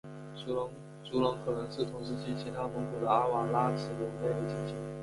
[0.33, 4.75] 足龙可能是同时期其他蒙古的阿瓦拉慈龙类的近亲。